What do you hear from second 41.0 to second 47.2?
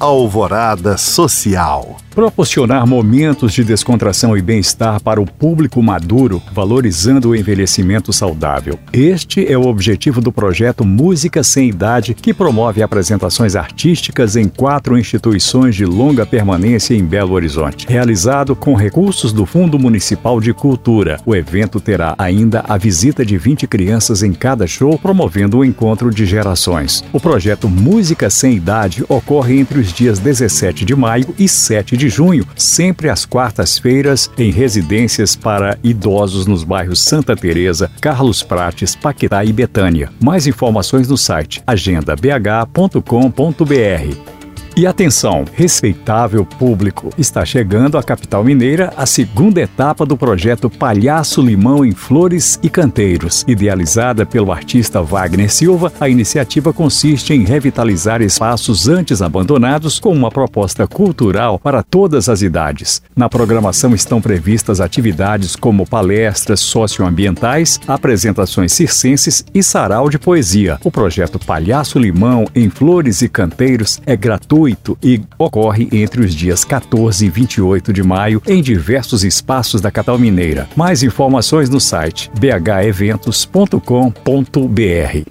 no site agendabh.com.br. E atenção, respeitável público,